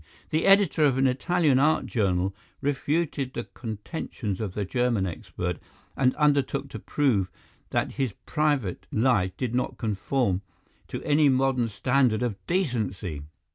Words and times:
The 0.31 0.47
editor 0.47 0.83
of 0.83 0.97
an 0.97 1.05
Italian 1.05 1.59
art 1.59 1.85
journal 1.85 2.33
refuted 2.59 3.33
the 3.35 3.43
contentions 3.43 4.41
of 4.41 4.55
the 4.55 4.65
German 4.65 5.05
expert 5.05 5.59
and 5.95 6.15
undertook 6.15 6.69
to 6.69 6.79
prove 6.79 7.29
that 7.69 7.91
his 7.91 8.13
private 8.25 8.87
life 8.91 9.37
did 9.37 9.53
not 9.53 9.77
conform 9.77 10.41
to 10.87 11.03
any 11.03 11.29
modern 11.29 11.69
standard 11.69 12.23
of 12.23 12.35
decency. 12.47 13.21